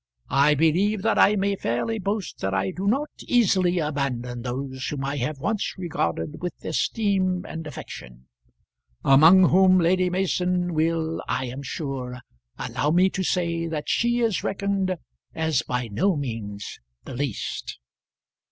[0.33, 5.05] I believe that I may fairly boast that I do not easily abandon those whom
[5.05, 8.25] I have once regarded with esteem and affection;
[9.03, 12.19] among whom Lady Mason will, I am sure,
[12.57, 14.97] allow me to say that she is reckoned
[15.35, 17.77] as by no means the least."